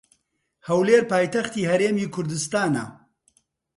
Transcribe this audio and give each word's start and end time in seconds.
هەولێر 0.67 1.03
پایتەختی 1.11 1.69
هەرێمی 1.71 2.11
کوردستانە. 2.13 2.85